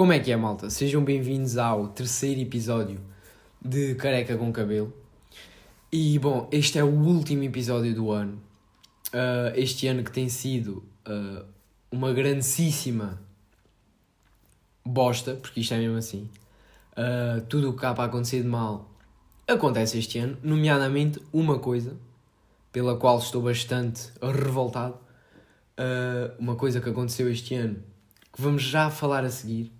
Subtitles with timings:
[0.00, 0.70] Como é que é, malta?
[0.70, 3.02] Sejam bem-vindos ao terceiro episódio
[3.60, 4.90] de Careca com Cabelo.
[5.92, 8.40] E, bom, este é o último episódio do ano.
[9.12, 11.44] Uh, este ano que tem sido uh,
[11.92, 13.20] uma grandíssima
[14.82, 16.30] bosta, porque isto é mesmo assim.
[16.92, 18.90] Uh, tudo o que há para acontecer de mal
[19.46, 21.94] acontece este ano, nomeadamente uma coisa
[22.72, 24.98] pela qual estou bastante revoltado.
[26.38, 27.82] uma coisa que aconteceu este ano
[28.32, 29.78] que vamos já falar a seguir.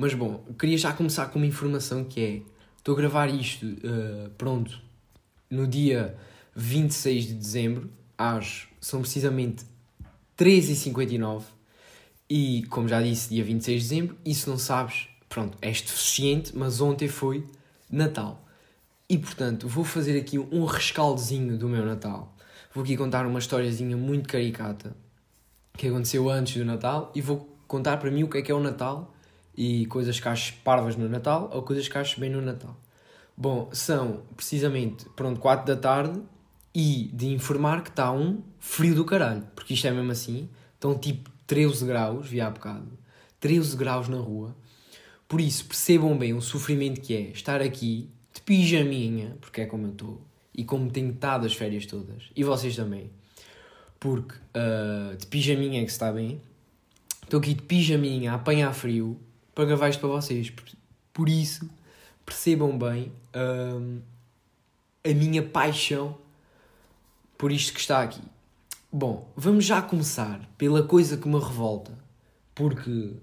[0.00, 2.42] Mas bom, queria já começar com uma informação que é:
[2.76, 4.80] estou a gravar isto, uh, pronto,
[5.50, 6.16] no dia
[6.54, 8.68] 26 de dezembro, às.
[8.80, 9.64] são precisamente
[10.38, 11.42] 13h59.
[12.30, 16.56] E como já disse, dia 26 de dezembro, e se não sabes, pronto, és deficiente,
[16.56, 17.44] mas ontem foi
[17.90, 18.46] Natal.
[19.08, 22.36] E portanto, vou fazer aqui um rescaldozinho do meu Natal.
[22.72, 24.94] Vou aqui contar uma historiazinha muito caricata
[25.76, 28.54] que aconteceu antes do Natal e vou contar para mim o que é que é
[28.54, 29.12] o Natal
[29.58, 32.78] e coisas que acho parvas no Natal ou coisas que acho bem no Natal.
[33.36, 36.22] Bom, são precisamente, pronto, 4 da tarde
[36.72, 40.96] e de informar que está um frio do caralho, porque isto é mesmo assim, estão
[40.96, 42.86] tipo 13 graus, vi há bocado,
[43.40, 44.54] 13 graus na rua.
[45.26, 49.86] Por isso, percebam bem o sofrimento que é estar aqui de pijaminha, porque é como
[49.86, 50.22] eu estou,
[50.54, 53.10] e como tenho estado as férias todas, e vocês também
[53.98, 56.40] porque uh, de pijaminha é que está bem.
[57.24, 59.18] Estou aqui de pijaminha a apanhar frio
[59.58, 60.52] para gravar isto para vocês.
[61.12, 61.68] Por isso,
[62.24, 64.00] percebam bem uh,
[65.02, 66.16] a minha paixão
[67.36, 68.22] por isto que está aqui.
[68.92, 71.98] Bom, vamos já começar pela coisa que me revolta,
[72.54, 73.14] porque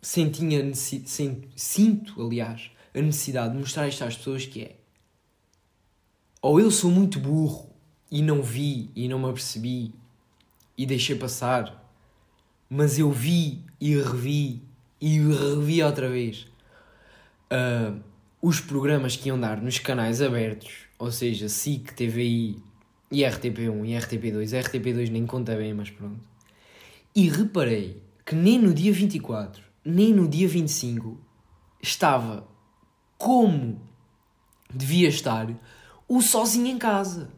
[0.00, 4.76] sentinha, sinto, aliás, a necessidade de mostrar isto às pessoas que é
[6.40, 7.68] ou eu sou muito burro
[8.10, 9.92] e não vi e não me apercebi
[10.78, 11.86] e deixei passar,
[12.70, 14.65] mas eu vi e revi
[15.00, 16.46] e revi outra vez
[17.52, 18.00] uh,
[18.40, 22.62] os programas que iam dar nos canais abertos, ou seja, SIC, TVI
[23.10, 24.62] e RTP1 e RTP2.
[24.62, 26.20] RTP2 nem conta bem, mas pronto.
[27.14, 31.20] E reparei que nem no dia 24, nem no dia 25
[31.82, 32.46] estava
[33.16, 33.80] como
[34.72, 35.48] devia estar
[36.08, 37.30] o sozinho em casa.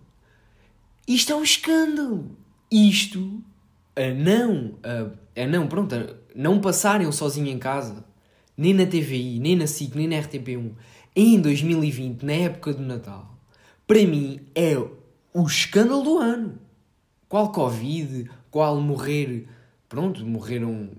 [1.06, 2.37] Isto é um escândalo
[2.71, 3.43] isto
[3.97, 8.05] a não, a, a não, pronto, a não passarem sozinho em casa,
[8.56, 10.72] nem na TVI, nem na SIC, nem na RTP1,
[11.15, 13.37] em 2020, na época do Natal,
[13.87, 14.77] para mim é
[15.33, 16.59] o escândalo do ano.
[17.28, 19.47] Qual Covid, qual morrer,
[19.89, 20.91] pronto, morreram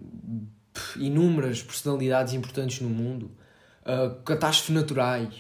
[0.98, 3.32] inúmeras personalidades importantes no mundo,
[3.82, 5.34] uh, catástrofes naturais.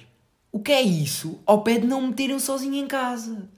[0.51, 3.49] O que é isso ao pé de não me meterem sozinho em casa?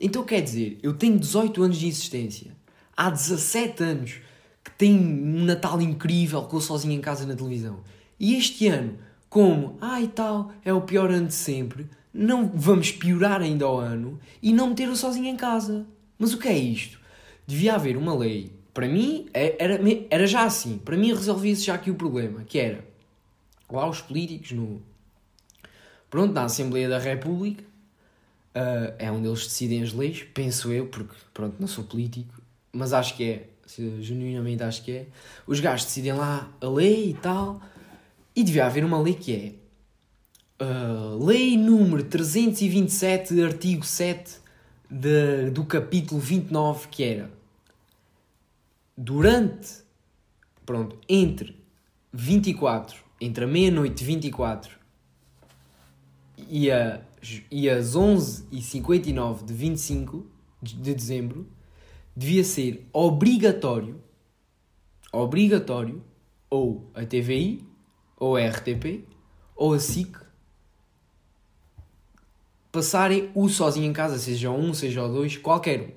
[0.00, 2.56] Então quer dizer, eu tenho 18 anos de existência,
[2.96, 4.20] há 17 anos
[4.64, 7.80] que tenho um Natal incrível com eu sozinho em casa na televisão.
[8.18, 13.40] E este ano, como, ai tal, é o pior ano de sempre, não vamos piorar
[13.40, 15.86] ainda o ano e não meter-o sozinho em casa.
[16.18, 17.00] Mas o que é isto?
[17.46, 18.52] Devia haver uma lei.
[18.72, 20.78] Para mim, é, era, era já assim.
[20.78, 22.84] Para mim, resolvia-se já aqui o problema, que era
[23.70, 24.80] lá os políticos no...
[26.08, 27.64] Pronto, na Assembleia da República
[28.52, 32.34] Uh, é onde eles decidem as leis, penso eu, porque pronto, não sou político,
[32.70, 33.48] mas acho que é,
[34.00, 35.06] genuinamente acho que é.
[35.46, 37.60] Os gajos decidem lá a lei e tal,
[38.34, 39.56] e devia haver uma lei que
[40.60, 44.40] é uh, Lei número 327, artigo 7
[44.90, 47.30] de, do capítulo 29, que era
[48.96, 49.82] durante,
[50.64, 51.56] pronto, entre
[52.12, 54.78] 24, entre a meia-noite 24
[56.48, 57.00] e a
[57.50, 60.26] e às 11h59 de 25
[60.60, 61.46] de dezembro
[62.14, 64.00] devia ser obrigatório,
[65.12, 66.02] obrigatório,
[66.48, 67.66] ou a TVI,
[68.16, 69.04] ou a RTP,
[69.56, 70.16] ou a SIC,
[72.70, 75.90] passarem o sozinho em casa, seja um, seja o dois, qualquer um.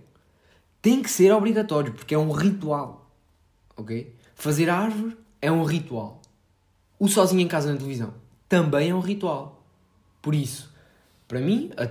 [0.81, 3.09] Tem que ser obrigatório, porque é um ritual.
[3.75, 4.13] Ok?
[4.35, 6.21] Fazer árvore é um ritual.
[6.99, 8.13] O sozinho em casa na televisão
[8.47, 9.63] também é um ritual.
[10.21, 10.71] Por isso,
[11.27, 11.89] para mim, a,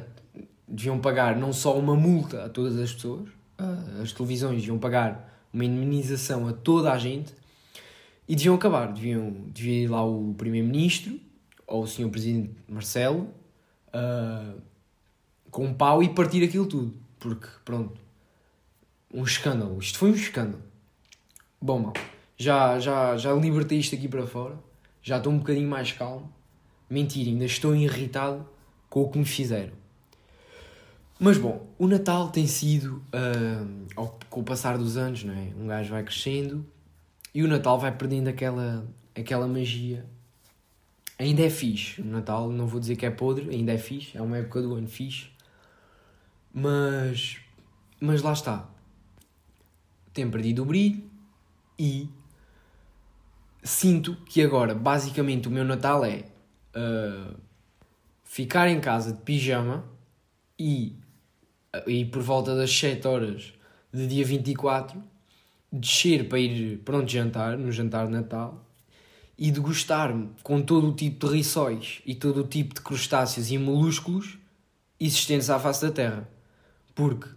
[0.67, 3.29] deviam pagar não só uma multa a todas as pessoas,
[4.03, 7.33] as televisões deviam pagar uma indemnização a toda a gente
[8.29, 8.93] e deviam acabar.
[8.93, 11.19] Deviam, devia ir lá o Primeiro-Ministro
[11.67, 12.09] ou o Sr.
[12.09, 13.29] Presidente Marcelo
[13.89, 14.61] uh,
[15.51, 16.95] com um pau e partir aquilo tudo.
[17.19, 17.99] Porque, pronto,
[19.13, 19.79] um escândalo.
[19.79, 20.63] Isto foi um escândalo.
[21.61, 21.93] Bom, mal,
[22.37, 24.59] já, já, já libertei isto aqui para fora.
[25.03, 26.33] Já estou um bocadinho mais calmo.
[26.91, 28.47] Mentira, ainda estou irritado
[28.91, 29.84] com o que me fizeram.
[31.19, 35.53] Mas bom, o Natal tem sido, uh, ao, com o passar dos anos, não é?
[35.59, 36.67] Um gajo vai crescendo
[37.33, 40.05] e o Natal vai perdendo aquela, aquela magia.
[41.19, 42.01] Ainda é fixe.
[42.01, 44.17] O Natal, não vou dizer que é podre, ainda é fixe.
[44.17, 45.29] É uma época do ano fixe.
[46.53, 47.39] Mas.
[48.01, 48.69] Mas lá está.
[50.13, 51.03] Tem perdido o brilho
[51.79, 52.09] e.
[53.63, 56.25] Sinto que agora, basicamente, o meu Natal é.
[56.77, 57.35] Uh,
[58.25, 59.85] ficar em casa de pijama
[60.59, 60.97] e.
[61.87, 63.53] E por volta das 7 horas
[63.93, 65.03] de dia 24,
[65.73, 68.65] descer para ir pronto jantar, no jantar de Natal,
[69.39, 73.59] e degustar-me com todo o tipo de rissóis e todo o tipo de crustáceos e
[73.59, 74.39] molúsculos
[74.99, 76.29] existentes à face da Terra.
[76.95, 77.29] Porque,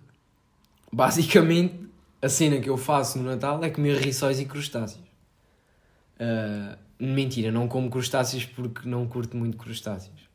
[0.92, 1.88] basicamente,
[2.22, 5.06] a cena que eu faço no Natal é comer rissóis e crustáceos.
[6.20, 10.27] Uh, mentira, não como crustáceos porque não curto muito crustáceos.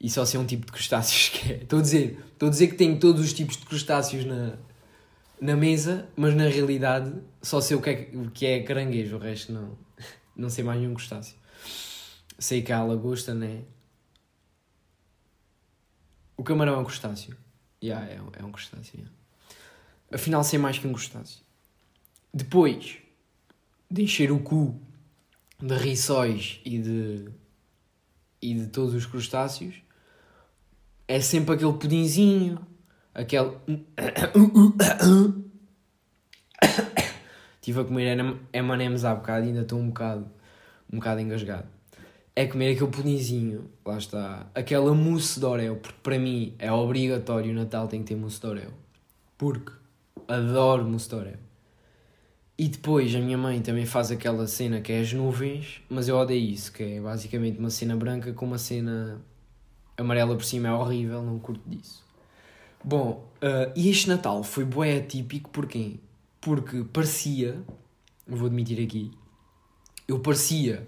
[0.00, 1.56] E só sei um tipo de crustáceos que é.
[1.62, 4.56] Estou a dizer, estou a dizer que tenho todos os tipos de crustáceos na,
[5.40, 7.12] na mesa, mas na realidade
[7.42, 9.76] só sei o que é, o que é caranguejo, o resto não.
[10.36, 11.34] Não sei mais nenhum crustáceo.
[12.38, 13.62] Sei que há lagosta, né?
[16.36, 17.34] O camarão é um crustáceo.
[17.82, 18.96] Yeah, é, é um crustáceo.
[18.96, 19.16] Yeah.
[20.12, 21.40] Afinal, sei mais que um crustáceo.
[22.34, 22.98] Depois
[23.90, 24.78] de encher o cu
[25.58, 27.30] de rissóis e de,
[28.42, 29.76] e de todos os crustáceos,
[31.08, 32.58] é sempre aquele pudinzinho,
[33.14, 33.52] aquele.
[37.56, 38.16] Estive a comer
[38.52, 40.30] M&M's há bocado e ainda estou um bocado,
[40.92, 41.66] um bocado engasgado.
[42.34, 47.50] É comer aquele pudinzinho, lá está, aquela mousse de Oreo, porque para mim é obrigatório
[47.50, 48.74] o Natal tem que ter mousse de Oreo.
[49.36, 49.72] Porque
[50.28, 51.38] adoro mousse de Oreo.
[52.58, 56.16] E depois a minha mãe também faz aquela cena que é as nuvens, mas eu
[56.16, 59.20] odeio isso, que é basicamente uma cena branca com uma cena
[59.96, 62.04] amarela por cima, é horrível, não curto disso.
[62.84, 65.96] Bom, uh, e este Natal foi bué atípico, porquê?
[66.46, 67.60] porque parecia,
[68.24, 69.10] vou admitir aqui,
[70.06, 70.86] eu parecia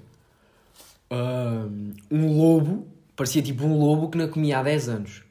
[1.11, 5.25] um, um lobo, parecia tipo um lobo que não comia há 10 anos.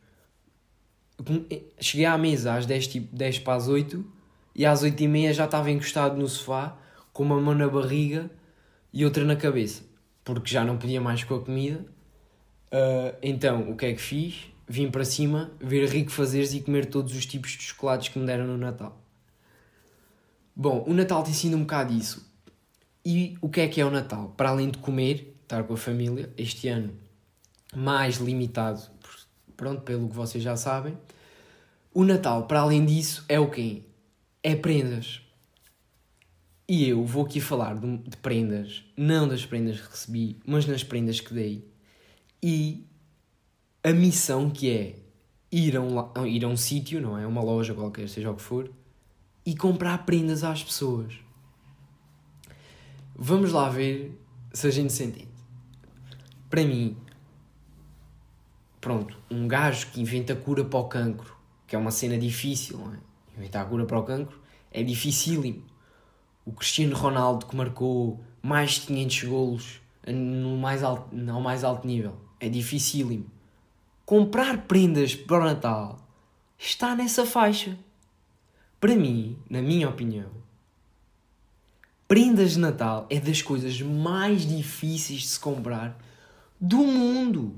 [1.79, 4.05] Cheguei à mesa às 10, tipo, 10 para as 8
[4.53, 6.77] e às 8 e meia já estava encostado no sofá
[7.13, 8.29] com uma mão na barriga
[8.91, 9.83] e outra na cabeça,
[10.25, 11.85] porque já não podia mais com a comida.
[12.71, 14.51] Uh, então, o que é que fiz?
[14.67, 18.25] Vim para cima ver rico fazeres e comer todos os tipos de chocolates que me
[18.25, 19.01] deram no Natal.
[20.55, 22.27] Bom, o Natal tem sido um bocado isso.
[23.05, 24.33] E o que é que é o Natal?
[24.35, 26.93] Para além de comer, estar com a família, este ano
[27.75, 28.81] mais limitado,
[29.55, 30.97] pronto, pelo que vocês já sabem,
[31.93, 33.83] o Natal, para além disso, é o quê?
[34.43, 35.21] É prendas.
[36.67, 40.83] E eu vou aqui falar de, de prendas, não das prendas que recebi, mas nas
[40.83, 41.65] prendas que dei.
[42.41, 42.87] E
[43.83, 44.95] a missão que é
[45.51, 47.25] ir a um, ir a um sítio, não é?
[47.25, 48.71] Uma loja qualquer, seja o que for,
[49.45, 51.13] e comprar prendas às pessoas.
[53.15, 54.19] Vamos lá ver
[54.53, 55.29] se a gente se entende.
[56.49, 56.95] Para mim,
[58.79, 61.35] pronto, um gajo que inventa cura para o cancro,
[61.65, 62.97] que é uma cena difícil, não é?
[63.37, 64.39] Inventar cura para o cancro
[64.71, 65.63] é dificílimo.
[66.45, 71.85] O Cristiano Ronaldo que marcou mais de 500 golos no mais alto, ao mais alto
[71.85, 73.25] nível é dificílimo.
[74.05, 75.99] Comprar prendas para o Natal
[76.57, 77.77] está nessa faixa.
[78.79, 80.29] Para mim, na minha opinião,
[82.07, 85.97] prendas de Natal é das coisas mais difíceis de se comprar
[86.59, 87.55] do mundo.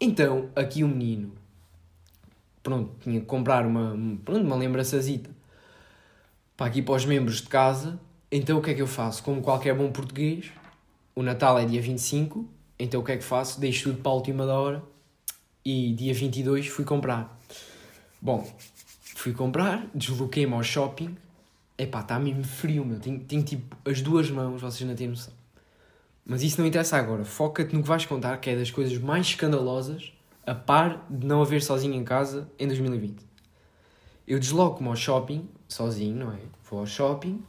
[0.00, 1.32] Então, aqui o um menino,
[2.62, 5.30] pronto, tinha que comprar uma, pronto, uma lembrançazita
[6.56, 7.98] para aqui para os membros de casa.
[8.30, 9.22] Então, o que é que eu faço?
[9.22, 10.50] Como qualquer bom português,
[11.14, 12.46] o Natal é dia 25,
[12.82, 13.60] então o que é que faço?
[13.60, 14.82] Deixo tudo para a última da hora
[15.64, 17.38] e dia 22 fui comprar.
[18.20, 18.46] Bom,
[19.20, 21.14] Fui comprar, desloquei-me ao shopping.
[21.76, 22.98] Epá, está mesmo frio, meu.
[22.98, 25.34] Tenho, tenho tipo as duas mãos, vocês não têm noção.
[26.24, 27.22] Mas isso não interessa agora.
[27.22, 30.14] Foca-te no que vais contar, que é das coisas mais escandalosas,
[30.46, 33.22] a par de não haver sozinho em casa em 2020.
[34.26, 36.40] Eu desloco-me ao shopping, sozinho, não é?
[36.70, 37.44] Vou ao shopping,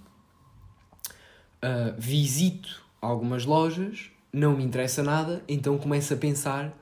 [1.63, 6.73] uh, visito algumas lojas, não me interessa nada, então começo a pensar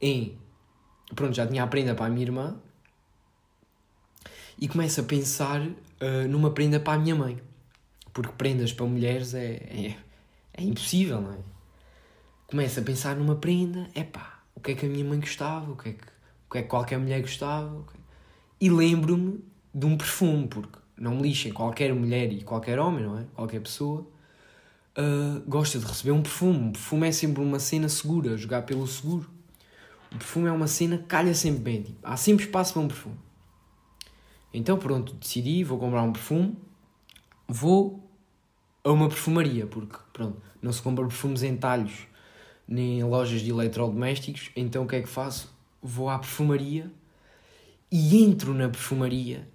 [0.00, 0.36] em.
[1.14, 2.56] Pronto, já tinha a prenda para a minha irmã,
[4.58, 7.40] e começo a pensar uh, numa prenda para a minha mãe.
[8.12, 9.96] Porque prendas para mulheres é, é,
[10.54, 11.38] é impossível, não é?
[12.46, 15.70] Começo a pensar numa prenda, é pá, o que é que a minha mãe gostava,
[15.70, 17.80] o que é que, o que, é que qualquer mulher gostava.
[17.80, 18.00] Okay?
[18.60, 19.44] E lembro-me
[19.74, 23.24] de um perfume, porque não me lixem, qualquer mulher e qualquer homem, não é?
[23.34, 24.06] Qualquer pessoa
[24.96, 26.58] uh, gosta de receber um perfume.
[26.58, 29.30] Um perfume é sempre uma cena segura, jogar pelo seguro.
[30.12, 31.82] O perfume é uma cena que calha sempre bem.
[31.82, 33.16] Tipo, há sempre espaço para um perfume.
[34.52, 36.56] Então pronto, decidi, vou comprar um perfume,
[37.46, 38.08] vou
[38.82, 42.06] a uma perfumaria, porque, pronto, não se compra perfumes em talhos
[42.66, 45.54] nem em lojas de eletrodomésticos, então o que é que faço?
[45.80, 46.90] Vou à perfumaria
[47.90, 49.48] e entro na perfumaria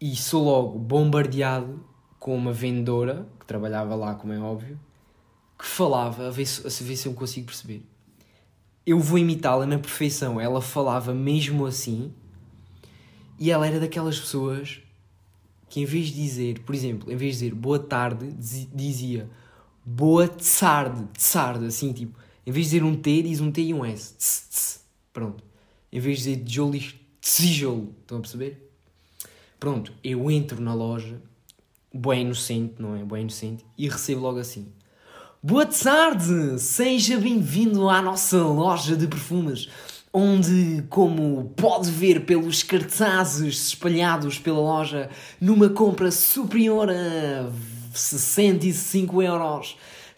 [0.00, 1.84] e sou logo bombardeado
[2.18, 4.78] com uma vendedora que trabalhava lá, como é óbvio,
[5.58, 7.82] que falava, a ver se, a ver se eu consigo perceber.
[8.84, 10.40] Eu vou imitá-la na perfeição.
[10.40, 12.12] Ela falava mesmo assim
[13.38, 14.80] e ela era daquelas pessoas
[15.68, 18.32] que, em vez de dizer, por exemplo, em vez de dizer boa tarde,
[18.72, 19.28] dizia
[19.84, 23.74] boa tsarde, tsarde, assim tipo, em vez de dizer um T, diz um T e
[23.74, 24.14] um S.
[24.14, 24.80] Tss, tss.
[25.12, 25.42] Pronto.
[25.92, 27.94] Em vez de dizer tijolo, diz tijolo.
[28.02, 28.70] Estão a perceber?
[29.58, 31.20] Pronto, eu entro na loja,
[31.96, 33.04] bem inocente, não é?
[33.04, 34.68] Bem inocente, e recebo logo assim.
[35.42, 36.58] Boa tarde!
[36.58, 39.68] Seja bem-vindo à nossa loja de perfumes,
[40.12, 45.08] onde, como pode ver pelos cartazes espalhados pela loja,
[45.40, 47.50] numa compra superior a
[47.94, 49.76] 65 euros,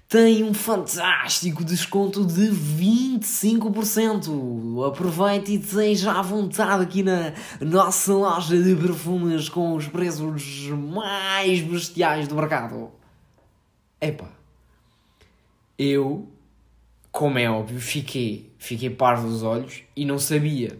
[0.08, 4.88] tem um fantástico desconto de 25%.
[4.88, 11.60] Aproveite e seja à vontade aqui na nossa loja de perfumes com os preços mais
[11.60, 12.90] bestiais do mercado.
[14.00, 14.30] Epá,
[15.78, 16.26] eu,
[17.12, 20.78] como é óbvio, fiquei, fiquei parvo dos olhos e não sabia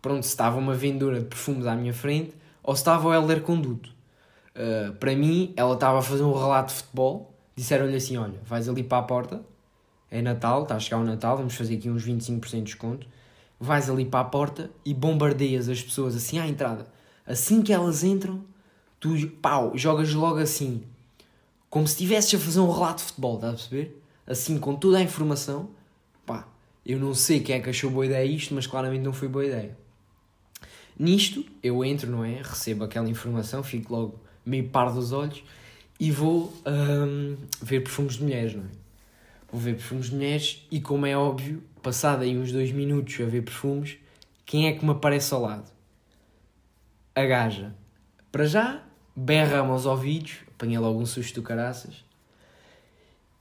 [0.00, 3.42] pronto, se estava uma vendedora de perfumes à minha frente ou se estava o Helder
[3.42, 3.92] Conduto.
[4.54, 8.68] Uh, para mim, ela estava a fazer um relato de futebol disseram-lhe assim: Olha, vais
[8.68, 9.44] ali para a porta,
[10.10, 13.06] é Natal, está a chegar o Natal, vamos fazer aqui uns 25% de desconto.
[13.58, 16.86] Vais ali para a porta e bombardeias as pessoas assim à entrada.
[17.26, 18.44] Assim que elas entram,
[19.00, 20.82] tu pau, jogas logo assim,
[21.70, 24.02] como se estivesses a fazer um relato de futebol, estás a perceber?
[24.26, 25.70] Assim, com toda a informação.
[26.24, 26.46] Pá,
[26.84, 29.44] eu não sei quem é que achou boa ideia isto, mas claramente não foi boa
[29.44, 29.76] ideia.
[30.96, 32.40] Nisto, eu entro, não é?
[32.42, 35.42] Recebo aquela informação, fico logo meio par dos olhos
[35.98, 38.68] e vou um, ver perfumes de mulheres, não é?
[39.50, 43.24] Vou ver perfumes de mulheres e, como é óbvio, passado aí uns dois minutos a
[43.24, 43.96] ver perfumes,
[44.44, 45.70] quem é que me aparece ao lado?
[47.14, 47.74] A gaja.
[48.32, 48.82] Para já,
[49.14, 52.04] berra-me aos ouvidos, apanha logo um susto do caraças,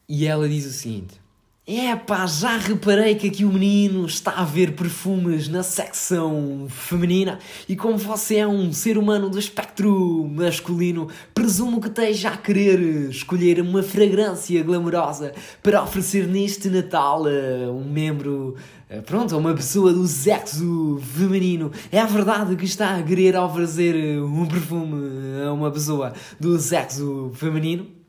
[0.08, 1.20] e ela diz o seguinte:
[1.66, 7.40] é pá, já reparei que aqui o menino está a ver perfumes na secção feminina
[7.70, 13.10] e como você é um ser humano do espectro masculino, presumo que esteja a querer
[13.10, 18.58] escolher uma fragrância glamourosa para oferecer neste Natal a um membro,
[19.06, 21.72] pronto, a uma pessoa do sexo feminino.
[21.90, 28.03] É verdade que está a querer oferecer um perfume a uma pessoa do sexo feminino?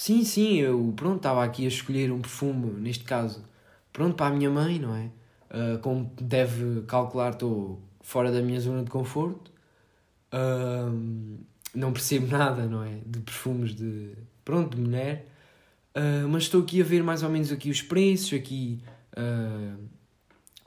[0.00, 3.44] Sim, sim, eu pronto, estava aqui a escolher um perfume, neste caso,
[3.92, 5.10] pronto, para a minha mãe, não é?
[5.50, 9.52] Uh, como deve calcular, estou fora da minha zona de conforto.
[10.32, 11.38] Uh,
[11.74, 13.02] não percebo nada, não é?
[13.04, 15.28] De perfumes de, pronto, de mulher.
[15.94, 18.82] Uh, mas estou aqui a ver mais ou menos aqui os preços, aqui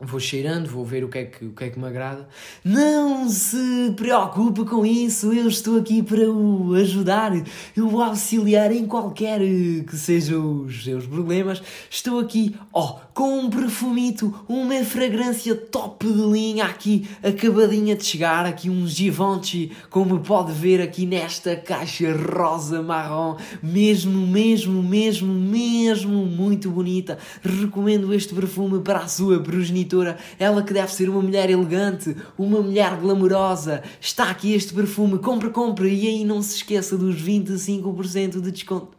[0.06, 2.28] vou cheirando, vou ver o que, é que, o que é que me agrada.
[2.64, 7.32] Não se preocupe com isso, eu estou aqui para o ajudar,
[7.76, 11.62] eu vou auxiliar em qualquer que sejam os seus problemas.
[11.90, 18.04] Estou aqui, ó, oh, com um perfumito, uma fragrância top de linha aqui, acabadinha de
[18.04, 25.34] chegar, aqui um Givenchy, como pode ver aqui nesta caixa rosa marrom, mesmo, mesmo, mesmo,
[25.34, 27.18] mesmo muito bonita.
[27.44, 29.93] Recomendo este perfume para a sua progenitora,
[30.40, 33.84] ela que deve ser uma mulher elegante, uma mulher glamourosa.
[34.00, 38.98] Está aqui este perfume, compre, compre e aí não se esqueça dos 25% de desconto.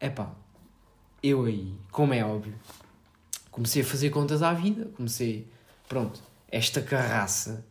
[0.00, 0.32] Epá,
[1.22, 2.54] eu aí, como é óbvio,
[3.50, 5.46] comecei a fazer contas à vida, comecei,
[5.88, 7.64] pronto, esta carraça,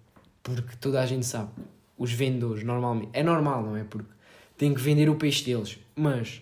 [0.43, 1.49] porque toda a gente sabe,
[1.97, 3.83] os vendedores normalmente, é normal, não é?
[3.83, 4.09] Porque
[4.57, 6.41] têm que vender o peixe deles, mas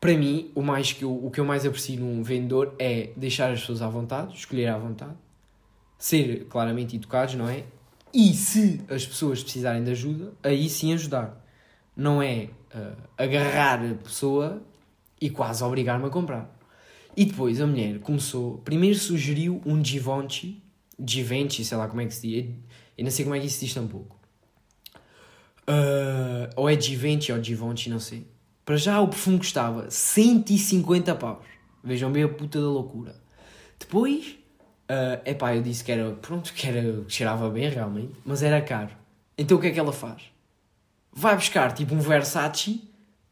[0.00, 3.50] para mim, o, mais que eu, o que eu mais aprecio num vendedor é deixar
[3.50, 5.16] as pessoas à vontade, escolher à vontade,
[5.98, 7.64] ser claramente educados, não é?
[8.12, 11.44] E se as pessoas precisarem de ajuda, aí sim ajudar.
[11.96, 14.62] Não é uh, agarrar a pessoa
[15.20, 16.54] e quase obrigar-me a comprar.
[17.16, 20.62] E depois a mulher começou, primeiro sugeriu um Givenchy,
[21.04, 22.54] Givenchy, sei lá como é que se diz,
[22.96, 24.16] eu não sei como é que isso diz tampouco.
[25.68, 28.26] Uh, ou é Givenchy ou Givenchy, não sei.
[28.66, 31.46] Para já o perfume custava 150 paus.
[31.82, 33.16] Vejam bem a puta da loucura.
[33.78, 34.36] Depois,
[34.90, 38.90] uh, epá, eu disse que era, pronto, que era, cheirava bem realmente, mas era caro.
[39.38, 40.22] Então o que é que ela faz?
[41.10, 42.82] Vai buscar tipo um Versace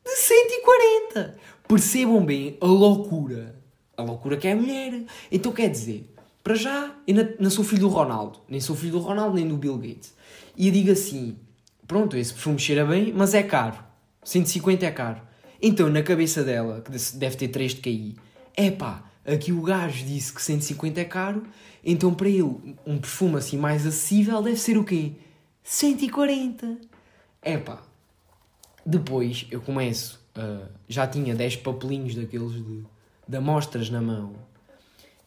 [0.02, 1.36] de 140.
[1.68, 3.62] Percebam bem a loucura
[3.96, 5.04] a loucura que é a mulher.
[5.30, 6.12] Então quer dizer,
[6.42, 9.56] para já, eu não, sou filho do Ronaldo, nem sou filho do Ronaldo, nem do
[9.56, 10.14] Bill Gates.
[10.56, 11.36] E eu digo assim:
[11.86, 13.78] pronto, esse perfume cheira bem, mas é caro.
[14.24, 15.20] 150 é caro.
[15.60, 18.16] Então, na cabeça dela, que deve ter 3 de KI,
[18.56, 21.44] é pá, aqui o gajo disse que 150 é caro,
[21.82, 25.12] então para ele um perfume assim mais acessível deve ser o quê?
[25.62, 26.78] 140.
[27.42, 27.82] É pá.
[28.84, 32.84] Depois eu começo, uh, já tinha 10 papelinhos daqueles de,
[33.26, 34.34] de amostras na mão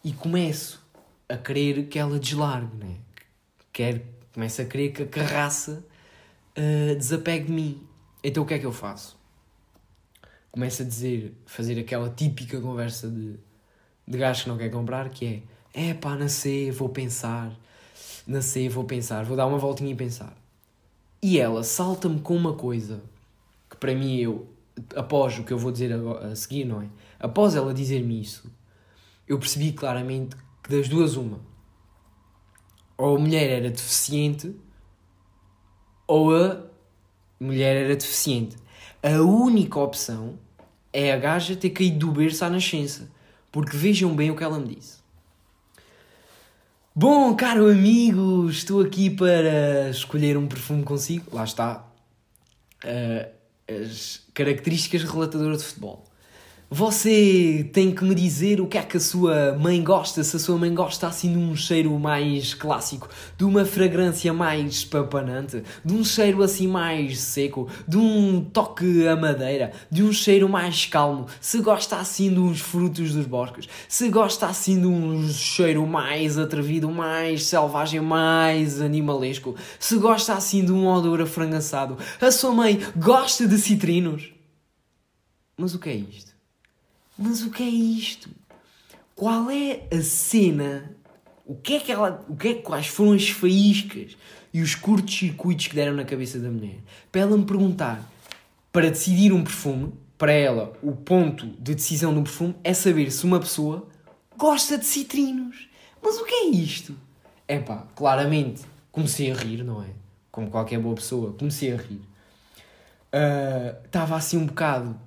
[0.04, 0.86] e começo
[1.28, 2.96] a querer que ela deslargue, né?
[3.74, 5.84] Quer, começo a querer que a carraça
[6.58, 7.88] uh, desapegue de mim.
[8.28, 9.18] Então o que é que eu faço?
[10.52, 13.40] Começo a dizer, fazer aquela típica conversa de,
[14.06, 15.44] de gajo que não quer comprar, que é
[15.74, 17.58] é pá, nascer, vou pensar,
[18.28, 20.36] nascer, vou pensar, vou dar uma voltinha e pensar.
[21.22, 23.02] E ela salta-me com uma coisa
[23.70, 24.46] que para mim eu,
[24.94, 26.90] após o que eu vou dizer a seguir, não é?
[27.18, 28.52] Após ela dizer-me isso,
[29.26, 31.40] eu percebi claramente que das duas uma.
[32.98, 34.54] Ou a mulher era deficiente,
[36.06, 36.67] ou a
[37.40, 38.56] mulher era deficiente.
[39.02, 40.38] A única opção
[40.92, 43.10] é a gaja ter caído do berço à nascença.
[43.52, 44.98] Porque vejam bem o que ela me disse.
[46.94, 51.26] Bom, caro amigo, estou aqui para escolher um perfume consigo.
[51.32, 51.88] Lá está.
[52.84, 53.38] Uh,
[53.70, 56.07] as características relatadoras de futebol.
[56.70, 60.40] Você tem que me dizer o que é que a sua mãe gosta, se a
[60.40, 63.08] sua mãe gosta assim de um cheiro mais clássico,
[63.38, 69.16] de uma fragrância mais papanante, de um cheiro assim mais seco, de um toque a
[69.16, 74.10] madeira, de um cheiro mais calmo, se gosta assim de uns frutos dos bosques, se
[74.10, 80.74] gosta assim de um cheiro mais atrevido, mais selvagem, mais animalesco, se gosta assim de
[80.74, 84.34] um odor afrangaçado, a sua mãe gosta de citrinos.
[85.58, 86.27] Mas o que é isto?
[87.18, 88.30] Mas o que é isto?
[89.16, 90.96] Qual é a cena?
[91.46, 92.24] O que é que ela.
[92.30, 94.16] O que é, quais foram as faíscas
[94.54, 96.78] e os curtos-circuitos que deram na cabeça da mulher?
[97.12, 98.08] Para ela me perguntar,
[98.72, 103.12] para decidir um perfume, para ela, o ponto de decisão de um perfume é saber
[103.12, 103.88] se uma pessoa
[104.38, 105.68] gosta de citrinos.
[106.02, 106.96] Mas o que é isto?
[107.48, 108.62] É pá, claramente
[108.92, 109.88] comecei a rir, não é?
[110.32, 112.02] Como qualquer boa pessoa, comecei a rir.
[113.86, 115.00] Estava uh, assim um bocado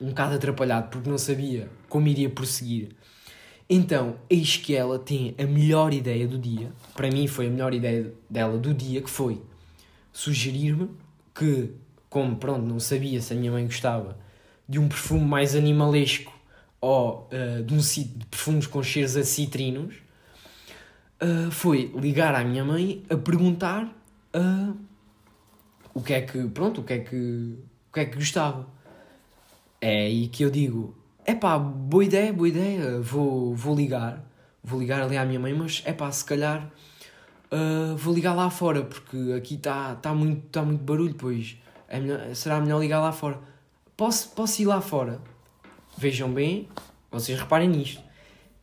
[0.00, 2.90] um bocado atrapalhado porque não sabia como iria prosseguir.
[3.68, 7.74] Então, eis que ela tem a melhor ideia do dia, para mim foi a melhor
[7.74, 9.42] ideia dela do dia, que foi
[10.12, 10.90] sugerir-me
[11.34, 11.72] que,
[12.08, 14.16] como pronto, não sabia se a minha mãe gostava
[14.68, 16.32] de um perfume mais animalesco
[16.80, 19.96] ou uh, de, um, de perfumes com cheiros a citrinos,
[21.20, 23.84] uh, foi ligar à minha mãe a perguntar
[24.34, 24.76] uh,
[25.92, 28.68] o que é que, pronto, o que é que, o que é que gostava.
[29.80, 34.24] É aí que eu digo: é pá, boa ideia, boa ideia, vou, vou ligar,
[34.62, 36.70] vou ligar ali à minha mãe, mas é pá, se calhar
[37.50, 41.56] uh, vou ligar lá fora, porque aqui está tá muito, tá muito barulho, pois
[41.88, 43.40] é melhor, será melhor ligar lá fora.
[43.96, 45.20] Posso, posso ir lá fora?
[45.98, 46.68] Vejam bem,
[47.10, 48.02] vocês reparem nisto.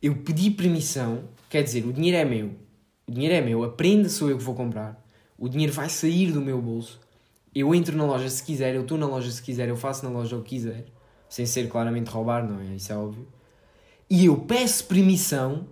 [0.02, 2.52] Eu pedi permissão, quer dizer, o dinheiro é meu.
[3.06, 5.02] O dinheiro é meu, a prenda sou eu que vou comprar.
[5.38, 7.00] O dinheiro vai sair do meu bolso.
[7.54, 10.10] Eu entro na loja se quiser, eu estou na loja se quiser, eu faço na
[10.10, 10.93] loja o que quiser
[11.34, 12.76] sem ser claramente roubar, não é?
[12.76, 13.26] Isso é óbvio.
[14.08, 15.66] E eu peço permissão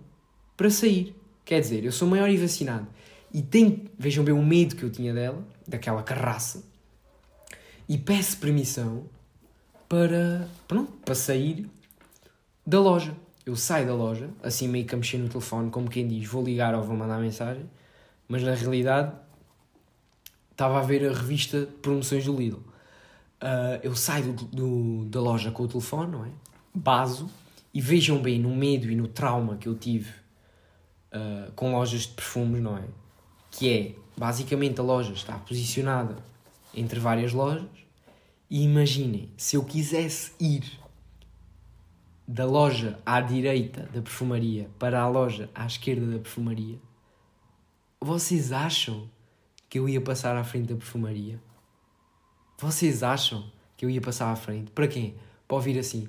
[0.57, 1.15] para sair.
[1.45, 2.85] Quer dizer, eu sou maior e vacinado.
[3.33, 6.65] E tenho, vejam bem o medo que eu tinha dela, daquela carraça,
[7.87, 9.05] e peço permissão
[9.87, 11.69] para, pronto, para sair
[12.67, 13.15] da loja.
[13.45, 16.43] Eu saio da loja, assim meio que a mexer no telefone, como quem diz, vou
[16.43, 17.63] ligar ou vou mandar mensagem,
[18.27, 19.13] mas na realidade
[20.51, 22.72] estava a ver a revista de promoções do Lidl.
[23.43, 26.29] Uh, eu saio do, do, da loja com o telefone, não é?
[26.73, 27.29] Baso,
[27.73, 30.09] e vejam bem no medo e no trauma que eu tive
[31.11, 32.85] uh, com lojas de perfumes, não é?
[33.51, 36.15] Que é, basicamente, a loja está posicionada
[36.73, 37.67] entre várias lojas,
[38.49, 40.79] e imaginem, se eu quisesse ir
[42.25, 46.79] da loja à direita da perfumaria para a loja à esquerda da perfumaria,
[47.99, 49.09] vocês acham
[49.67, 51.41] que eu ia passar à frente da perfumaria?
[52.57, 53.43] Vocês acham
[53.75, 54.71] que eu ia passar à frente?
[54.71, 55.15] Para quem?
[55.47, 56.07] Para ouvir assim.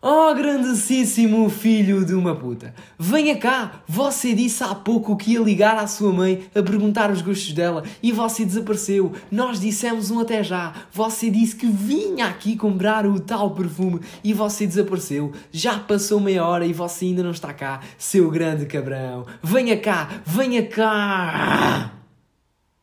[0.00, 2.72] Oh, grandíssimo filho de uma puta!
[2.96, 3.82] Venha cá!
[3.88, 7.82] Você disse há pouco que ia ligar à sua mãe a perguntar os gostos dela
[8.00, 9.12] e você desapareceu.
[9.28, 10.72] Nós dissemos um até já.
[10.92, 15.32] Você disse que vinha aqui comprar o tal perfume e você desapareceu.
[15.50, 19.26] Já passou meia hora e você ainda não está cá, seu grande cabrão.
[19.42, 20.22] Venha cá!
[20.24, 21.92] Venha cá!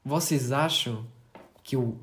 [0.04, 1.06] Vocês acham
[1.64, 1.98] que eu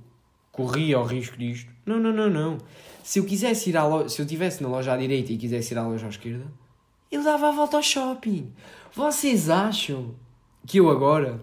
[0.53, 1.73] corria o risco disto.
[1.85, 2.59] Não, não, não, não.
[3.03, 5.75] Se eu quisesse ir à loja, se eu estivesse na loja à direita e quisesse
[5.75, 6.45] ir à loja à esquerda,
[7.11, 8.53] eu dava a volta ao shopping.
[8.95, 10.15] Vocês acham
[10.67, 11.43] que eu agora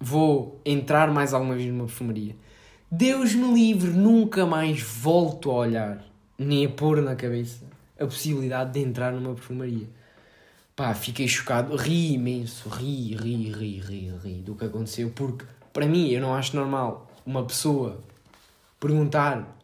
[0.00, 2.36] vou entrar mais alguma vez numa perfumaria,
[2.90, 6.04] Deus me livre, nunca mais volto a olhar,
[6.38, 7.66] nem a pôr na cabeça
[8.00, 9.88] a possibilidade de entrar numa perfumaria.
[10.74, 15.86] Pá, fiquei chocado, ri imenso, ri, ri, ri, ri, ri do que aconteceu, porque para
[15.86, 18.02] mim eu não acho normal uma pessoa
[18.80, 19.54] perguntar.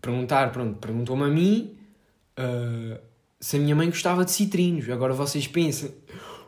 [0.00, 1.76] Perguntar, pronto, perguntou-me a mim
[2.38, 3.00] uh,
[3.40, 4.88] se a minha mãe gostava de citrinos.
[4.88, 5.90] Agora vocês pensam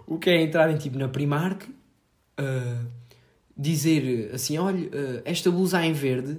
[0.06, 2.86] o que é entrarem tipo na Primark, uh,
[3.56, 6.38] dizer assim: olha, uh, esta blusa é em verde,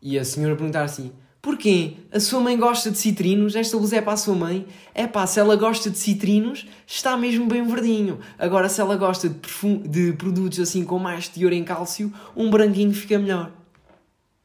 [0.00, 1.12] e a senhora perguntar assim:
[1.44, 1.98] Porquê?
[2.10, 4.66] A sua mãe gosta de citrinos, esta luz é para a sua mãe.
[4.94, 8.18] É pá, se ela gosta de citrinos, está mesmo bem verdinho.
[8.38, 12.94] Agora, se ela gosta de, de produtos assim com mais teor em cálcio, um branquinho
[12.94, 13.52] fica melhor.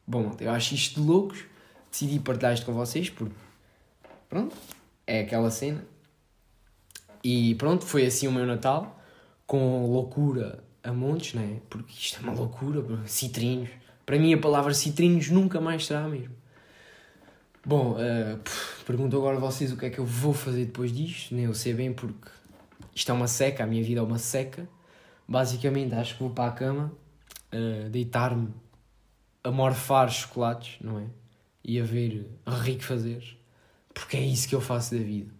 [0.06, 1.38] Bom, eu acho isto de loucos.
[1.90, 3.32] Decidi partilhar isto com vocês porque,
[4.28, 4.54] pronto,
[5.06, 5.82] é aquela cena.
[7.24, 9.02] E pronto, foi assim o meu Natal,
[9.46, 11.56] com loucura a montes, não é?
[11.70, 13.70] Porque isto é uma loucura, citrinos.
[14.04, 16.39] Para mim a palavra citrinos nunca mais será a mesma.
[17.64, 18.40] Bom, uh,
[18.86, 21.54] pergunto agora a vocês o que é que eu vou fazer depois disto, nem eu
[21.54, 22.30] sei bem porque
[22.94, 24.66] isto é uma seca, a minha vida é uma seca.
[25.28, 26.92] Basicamente acho que vou para a cama,
[27.52, 28.48] uh, deitar-me
[29.44, 31.04] a morfar chocolates, não é?
[31.62, 33.22] E a ver rico fazer,
[33.92, 35.32] porque é isso que eu faço da vida.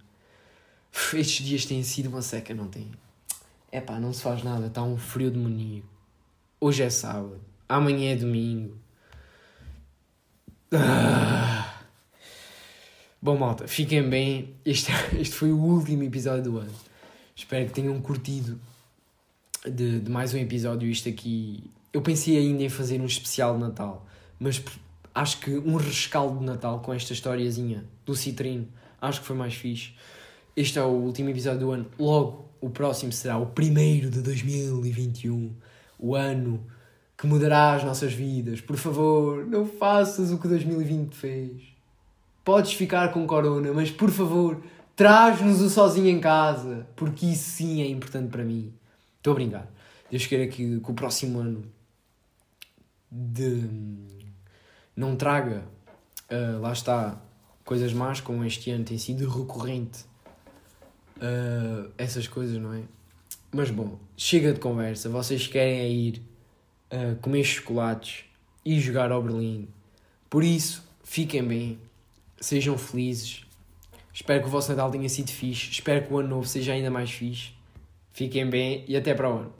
[1.14, 2.90] Estes dias têm sido uma seca, não tem?
[3.72, 5.88] É pá, não se faz nada, está um frio demoníaco.
[6.60, 8.76] Hoje é sábado, amanhã é domingo.
[10.72, 11.69] Ah.
[13.22, 14.54] Bom, malta, fiquem bem.
[14.64, 16.72] Este, este foi o último episódio do ano.
[17.36, 18.58] Espero que tenham curtido
[19.62, 20.88] de, de mais um episódio.
[20.88, 21.70] Isto aqui.
[21.92, 24.06] Eu pensei ainda em fazer um especial de Natal,
[24.38, 24.62] mas
[25.14, 28.66] acho que um rescaldo de Natal com esta historiazinha do Citrino
[28.98, 29.92] acho que foi mais fixe.
[30.56, 31.86] Este é o último episódio do ano.
[31.98, 35.54] Logo, o próximo será o primeiro de 2021.
[35.98, 36.64] O ano
[37.18, 38.62] que mudará as nossas vidas.
[38.62, 41.69] Por favor, não faças o que 2020 fez
[42.50, 44.60] podes ficar com corona, mas por favor,
[44.96, 48.74] traz-nos o sozinho em casa, porque isso sim é importante para mim.
[49.18, 49.70] Estou a brincar.
[50.10, 51.64] Deus queira que, que o próximo ano
[53.08, 53.68] de,
[54.96, 55.62] não traga,
[56.28, 57.22] uh, lá está,
[57.64, 60.00] coisas más, como este ano tem sido recorrente
[61.18, 62.82] uh, essas coisas, não é?
[63.52, 65.08] Mas bom, chega de conversa.
[65.08, 66.22] Vocês querem é ir
[66.90, 68.24] uh, comer chocolates
[68.64, 69.68] e jogar ao Berlim.
[70.28, 71.89] Por isso, fiquem bem
[72.40, 73.44] sejam felizes.
[74.12, 75.70] Espero que o vosso Natal tenha sido fixe.
[75.70, 77.52] Espero que o ano novo seja ainda mais fixe.
[78.12, 79.48] Fiquem bem e até para o ano.